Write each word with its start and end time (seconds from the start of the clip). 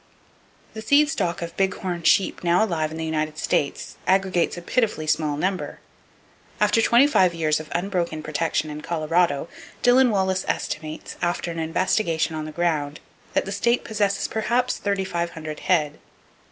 The 0.73 0.81
seed 0.81 1.09
stock 1.11 1.43
of 1.43 1.55
big 1.57 1.75
horn 1.75 2.01
sheep 2.01 2.43
now 2.43 2.63
alive 2.63 2.89
in 2.89 2.97
the 2.97 3.05
United 3.05 3.37
States 3.37 3.97
aggregates 4.07 4.57
a 4.57 4.63
pitifully 4.63 5.05
small 5.05 5.37
number. 5.37 5.79
After 6.59 6.81
twenty 6.81 7.05
five 7.05 7.35
years 7.35 7.59
of 7.59 7.69
unbroken 7.71 8.23
protection 8.23 8.71
in 8.71 8.81
Colorado, 8.81 9.47
Dillon 9.83 10.09
Wallace 10.09 10.43
estimates, 10.47 11.17
after 11.21 11.51
an 11.51 11.59
investigation 11.59 12.35
on 12.35 12.45
the 12.45 12.51
ground, 12.51 12.99
that 13.33 13.45
the 13.45 13.51
state 13.51 13.83
possesses 13.83 14.27
perhaps 14.27 14.77
thirty 14.79 15.05
five 15.05 15.29
hundred 15.37 15.59
head. 15.69 15.99